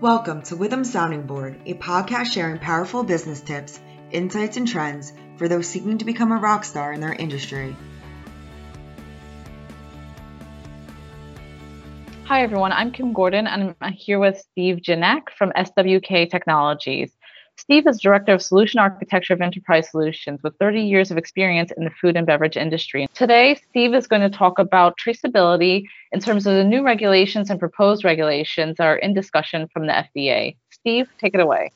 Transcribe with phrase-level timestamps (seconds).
[0.00, 3.78] Welcome to Withum Sounding Board, a podcast sharing powerful business tips,
[4.10, 7.76] insights, and trends for those seeking to become a rock star in their industry.
[12.24, 12.72] Hi, everyone.
[12.72, 17.14] I'm Kim Gordon, and I'm here with Steve Janak from SWK Technologies.
[17.60, 21.84] Steve is Director of Solution Architecture of Enterprise Solutions with 30 years of experience in
[21.84, 23.06] the food and beverage industry.
[23.12, 27.60] Today, Steve is going to talk about traceability in terms of the new regulations and
[27.60, 30.56] proposed regulations that are in discussion from the FDA.
[30.70, 31.70] Steve, take it away.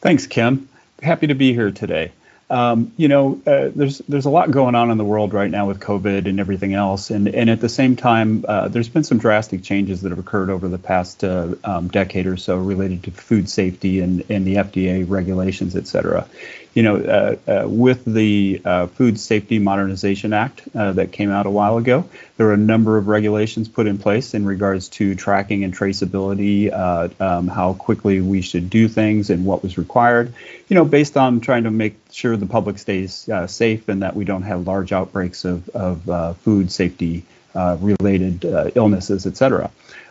[0.00, 0.66] Thanks, Kim.
[1.02, 2.12] Happy to be here today.
[2.50, 5.68] Um, you know, uh, there's there's a lot going on in the world right now
[5.68, 9.18] with COVID and everything else, and and at the same time, uh, there's been some
[9.18, 13.12] drastic changes that have occurred over the past uh, um, decade or so related to
[13.12, 16.26] food safety and and the FDA regulations, et cetera
[16.74, 21.46] you know, uh, uh, with the uh, Food Safety Modernization Act uh, that came out
[21.46, 25.14] a while ago, there are a number of regulations put in place in regards to
[25.16, 30.32] tracking and traceability, uh, um, how quickly we should do things, and what was required.
[30.68, 34.14] You know, based on trying to make sure the public stays uh, safe and that
[34.14, 37.24] we don't have large outbreaks of, of food safety
[37.54, 38.44] related
[38.76, 39.70] illnesses, et cetera.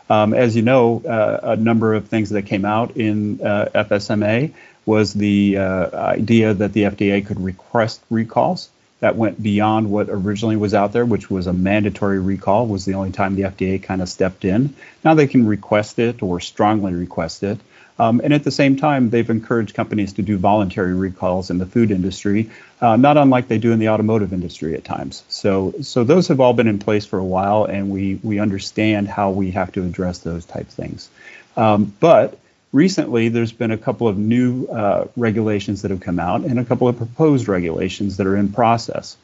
[0.09, 4.53] Um, as you know, a number of things that came out in FSMA
[4.89, 8.69] was the uh, idea that the FDA could request recalls.
[9.01, 12.95] That went beyond what originally was out there, which was a mandatory recall, was the
[12.95, 14.73] only time the FDA kind of stepped in.
[15.05, 17.59] Now they can request it or strongly request it.
[17.99, 21.67] Um, and at the same time, they've encouraged companies to do voluntary recalls in the
[21.67, 22.49] food industry,
[22.81, 25.23] uh, not unlike they do in the automotive industry at times.
[25.29, 29.07] So, so those have all been in place for a while, and we we understand
[29.07, 31.09] how we have to address those type things.
[31.55, 32.39] Um, but
[32.72, 36.66] recently there's been a couple of new uh, regulations that have come out and a
[36.66, 39.17] couple of proposed regulations that are in process.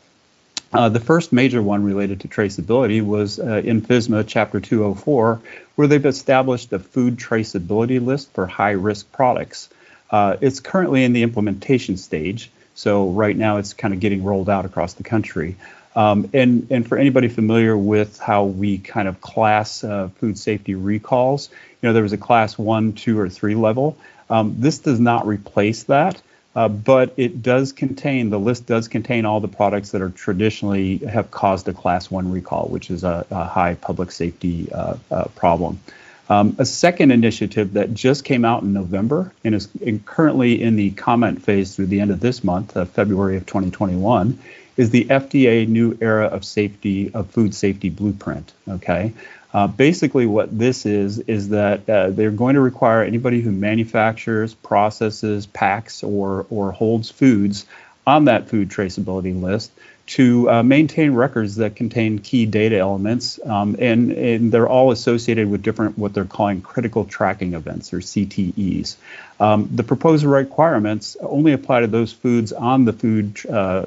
[0.73, 5.39] Uh, the first major one related to traceability was uh, in FSMA Chapter 204,
[5.75, 9.69] where they've established a food traceability list for high risk products.
[10.09, 14.49] Uh, it's currently in the implementation stage, so right now it's kind of getting rolled
[14.49, 15.55] out across the country.
[15.95, 20.75] Um, and, and for anybody familiar with how we kind of class uh, food safety
[20.75, 21.49] recalls,
[21.81, 23.97] you know, there was a class one, two, or three level.
[24.29, 26.21] Um, this does not replace that,
[26.55, 30.97] uh, but it does contain, the list does contain all the products that are traditionally
[30.97, 35.25] have caused a class one recall, which is a, a high public safety uh, uh
[35.35, 35.79] problem.
[36.27, 39.69] Um, a second initiative that just came out in November and is
[40.05, 44.39] currently in the comment phase through the end of this month, uh, February of 2021,
[44.77, 48.53] is the FDA New Era of Safety of Food Safety Blueprint.
[48.67, 49.13] Okay,
[49.53, 54.53] uh, basically what this is is that uh, they're going to require anybody who manufactures,
[54.53, 57.65] processes, packs, or or holds foods
[58.07, 59.71] on that food traceability list
[60.07, 65.49] to uh, maintain records that contain key data elements, um, and, and, they're all associated
[65.49, 68.97] with different what they're calling critical tracking events or CTEs.
[69.39, 73.83] Um, the proposed requirements only apply to those foods on the food uh, uh,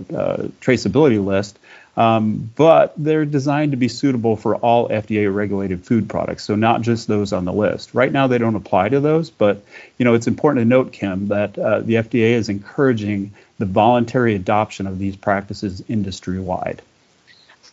[0.61, 1.59] traceability list.
[1.99, 6.83] Um, but they're designed to be suitable for all FDA regulated food products, so not
[6.83, 7.93] just those on the list.
[7.93, 9.65] Right now, they don't apply to those, but
[9.99, 14.37] you know it's important to note, Kim, that uh, the FDA is encouraging the voluntary
[14.37, 16.83] adoption of these practices industry wide.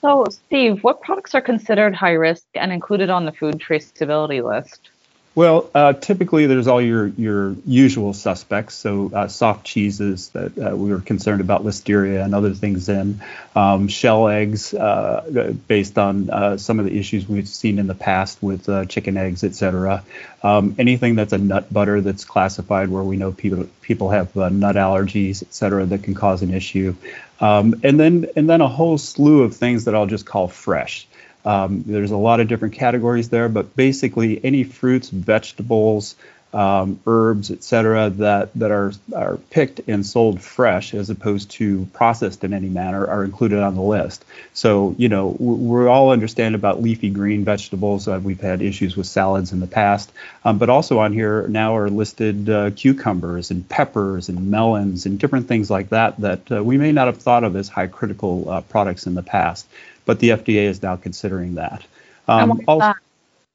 [0.02, 4.90] So, Steve, what products are considered high risk and included on the food traceability list?
[5.35, 8.75] Well, uh, typically there's all your your usual suspects.
[8.75, 13.22] So uh, soft cheeses that uh, we were concerned about listeria and other things in,
[13.53, 17.95] um, shell eggs uh, based on uh, some of the issues we've seen in the
[17.95, 20.06] past with uh, chicken eggs, etc.
[20.41, 24.78] Um, anything that's a nut butter that's classified where we know people people have nut
[24.78, 25.85] allergies, etc.
[25.85, 26.95] that can cause an issue,
[27.41, 31.07] um, and then and then a whole slew of things that I'll just call fresh.
[31.45, 36.16] Um, there's a lot of different categories there, but basically any fruits, vegetables,
[36.55, 42.43] um, herbs, etc., that that are are picked and sold fresh as opposed to processed
[42.43, 44.23] in any manner are included on the list.
[44.53, 48.07] So you know we all understand about leafy green vegetables.
[48.07, 50.11] Uh, we've had issues with salads in the past,
[50.44, 55.19] um, but also on here now are listed uh, cucumbers and peppers and melons and
[55.19, 58.50] different things like that that uh, we may not have thought of as high critical
[58.50, 59.68] uh, products in the past
[60.06, 61.83] but the FDA is now considering that.
[62.27, 62.97] Um, also, that?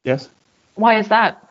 [0.04, 0.28] Yes.
[0.74, 1.49] Why is that?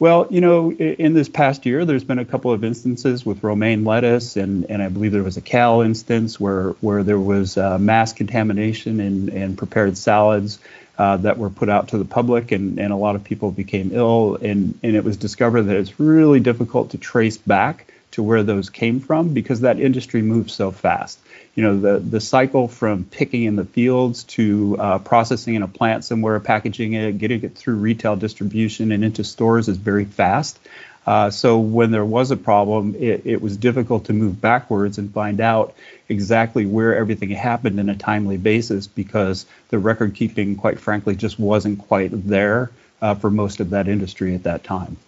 [0.00, 3.84] Well, you know, in this past year, there's been a couple of instances with romaine
[3.84, 7.78] lettuce, and, and I believe there was a cow instance where where there was uh,
[7.78, 10.60] mass contamination in, in prepared salads
[10.98, 13.90] uh, that were put out to the public, and, and a lot of people became
[13.92, 18.42] ill, and, and it was discovered that it's really difficult to trace back to where
[18.42, 21.18] those came from because that industry moves so fast.
[21.54, 25.68] You know, the, the cycle from picking in the fields to uh, processing in a
[25.68, 30.58] plant somewhere, packaging it, getting it through retail distribution and into stores is very fast.
[31.06, 35.10] Uh, so when there was a problem, it, it, was difficult to move backwards and
[35.10, 35.74] find out
[36.06, 41.38] exactly where everything happened in a timely basis because the record keeping, quite frankly, just
[41.38, 42.70] wasn't quite there
[43.00, 44.98] uh, for most of that industry at that time.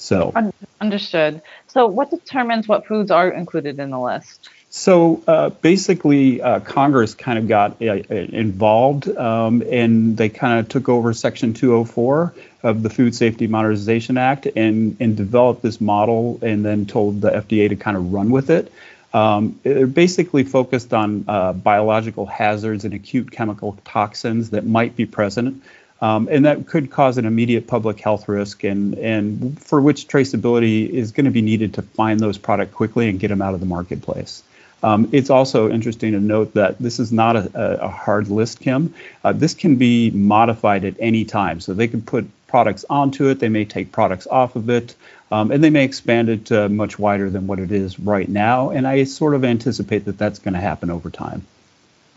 [0.00, 0.32] So
[0.80, 1.42] understood.
[1.66, 4.48] So what determines what foods are included in the list?
[4.70, 10.68] So uh, basically, uh, Congress kind of got uh, involved um, and they kind of
[10.68, 16.38] took over Section 204 of the Food Safety Modernization Act and, and developed this model
[16.40, 18.72] and then told the FDA to kind of run with it.
[19.12, 25.04] Um, they're basically focused on uh, biological hazards and acute chemical toxins that might be
[25.04, 25.62] present.
[26.02, 30.88] Um, and that could cause an immediate public health risk, and, and for which traceability
[30.88, 33.60] is going to be needed to find those products quickly and get them out of
[33.60, 34.42] the marketplace.
[34.82, 38.94] Um, it's also interesting to note that this is not a, a hard list, Kim.
[39.22, 41.60] Uh, this can be modified at any time.
[41.60, 44.94] So they can put products onto it, they may take products off of it,
[45.30, 48.70] um, and they may expand it uh, much wider than what it is right now.
[48.70, 51.46] And I sort of anticipate that that's going to happen over time.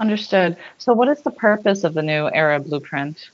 [0.03, 0.57] Understood.
[0.79, 3.29] So, what is the purpose of the new ERA blueprint?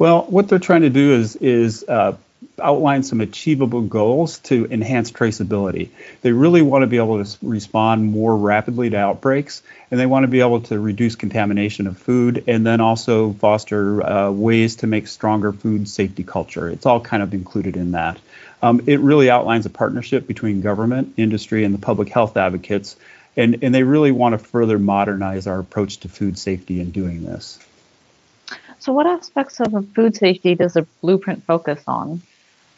[0.00, 2.16] Well, what they're trying to do is is uh,
[2.60, 5.90] outline some achievable goals to enhance traceability.
[6.22, 9.62] They really want to be able to respond more rapidly to outbreaks,
[9.92, 14.04] and they want to be able to reduce contamination of food, and then also foster
[14.04, 16.68] uh, ways to make stronger food safety culture.
[16.68, 18.18] It's all kind of included in that.
[18.60, 22.96] Um, it really outlines a partnership between government, industry, and the public health advocates,
[23.38, 27.24] and, and they really want to further modernize our approach to food safety in doing
[27.24, 27.58] this.
[28.80, 32.22] So, what aspects of food safety does the blueprint focus on?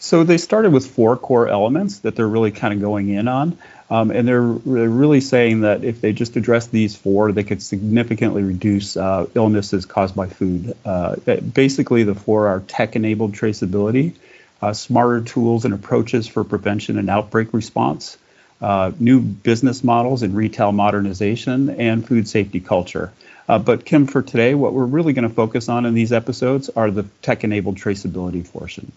[0.02, 3.58] So they started with four core elements that they're really kind of going in on.
[3.90, 7.60] Um, and they're, they're, really saying that if they just address these four, they could
[7.60, 10.74] significantly reduce uh, illnesses caused by food.
[10.86, 11.16] Uh,
[11.52, 14.14] basically, the four are tech enabled traceability,
[14.62, 18.16] uh, smarter tools and approaches for prevention and outbreak response,
[18.60, 23.12] uh, new business models in retail modernization, and food safety culture.
[23.48, 26.68] Uh, but Kim, for today, what we're really going to focus on in these episodes
[26.70, 28.92] are the tech enabled traceability portion.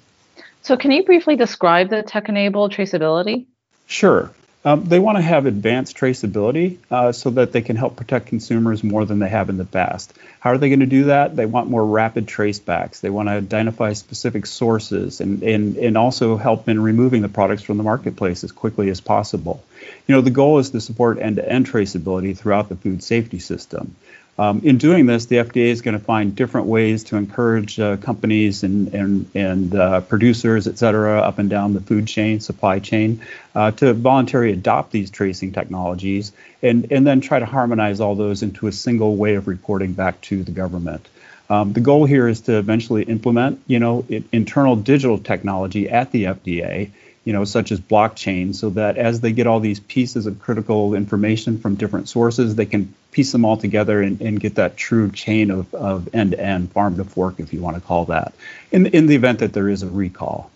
[0.62, 3.48] So, can you briefly describe the tech enabled traceability?
[3.88, 4.32] Sure.
[4.66, 8.82] Um, they want to have advanced traceability uh, so that they can help protect consumers
[8.82, 10.14] more than they have in the past.
[10.40, 11.36] How are they going to do that?
[11.36, 13.02] They want more rapid tracebacks.
[13.02, 17.64] They want to identify specific sources and, and, and also help in removing the products
[17.64, 19.62] from the marketplace as quickly as possible.
[20.08, 23.40] You know, the goal is to support end to end traceability throughout the food safety
[23.40, 23.96] system.
[24.40, 27.98] Um, in doing this, the FDA is going to find different ways to encourage uh,
[27.98, 32.80] companies and and, and uh, producers, et cetera, up and down the food chain, supply
[32.80, 33.22] chain,
[33.54, 36.32] uh, to voluntarily adopt these tracing technologies
[36.64, 40.20] and, and then try to harmonize all those into a single way of reporting back
[40.22, 41.08] to the government.
[41.50, 46.24] Um, the goal here is to eventually implement, you know, internal digital technology at the
[46.24, 46.90] FDA
[47.26, 50.94] you know, such as blockchain, so that as they get all these pieces of critical
[50.94, 55.10] information from different sources, they can piece them all together and, and get that true
[55.12, 58.34] chain of, of end-to-end, farm to fork, if you want to call that,
[58.72, 60.52] in, in the event that there is a recall.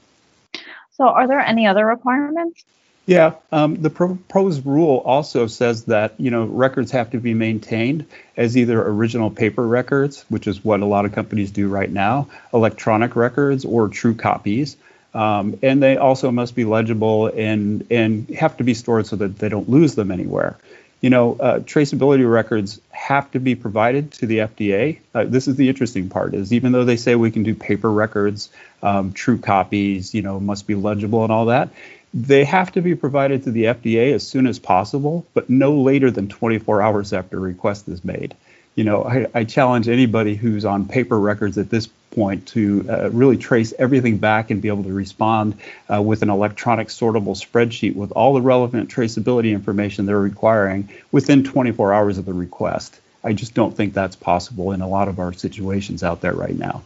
[0.95, 2.63] So are there any other requirements?
[3.05, 8.05] Yeah, um, the proposed rule also says that you know records have to be maintained
[8.35, 12.27] as either original paper records, which is what a lot of companies do right now,
[12.53, 14.75] electronic records, or true copies.
[15.13, 19.40] Um, and they also must be legible and and have to be stored so that
[19.40, 20.57] they don't lose them anywhere.
[21.02, 24.99] You know, uh, traceability records have to be provided to the FDA.
[25.14, 27.92] Uh, this is the interesting part: is even though they say we can do paper
[27.92, 28.49] records,
[28.81, 31.69] um, true copies, you know, must be legible and all that,
[32.14, 36.09] they have to be provided to the FDA as soon as possible, but no later
[36.09, 38.35] than 24 hours after request is made
[38.77, 43.09] you know, I, I, challenge anybody who's on paper records at this point to uh,
[43.09, 45.57] really trace everything back and be able to respond
[45.91, 51.43] uh, with an electronic sortable spreadsheet with all the relevant traceability information they're requiring within
[51.43, 52.99] 24 hours of the request.
[53.23, 56.55] I just don't think that's possible in a lot of our situations out there right
[56.55, 56.83] now.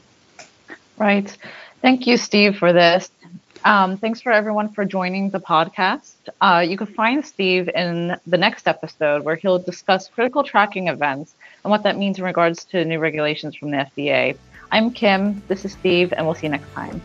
[0.97, 1.35] Right.
[1.81, 3.11] Thank you, Steve, for this.
[3.63, 6.13] Um, thanks for everyone for joining the podcast.
[6.39, 11.35] Uh, you can find Steve in the next episode where he'll discuss critical tracking events
[11.63, 14.35] and what that means in regards to new regulations from the FDA.
[14.71, 17.01] I'm Kim, this is Steve, and we'll see you next time.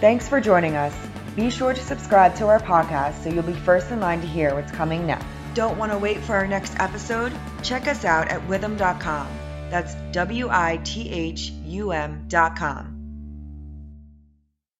[0.00, 0.94] Thanks for joining us.
[1.34, 4.54] Be sure to subscribe to our podcast so you'll be first in line to hear
[4.54, 5.26] what's coming next.
[5.54, 7.32] Don't want to wait for our next episode?
[7.62, 9.26] Check us out at withum.com.
[9.70, 12.95] That's W I T H U M dot M.com.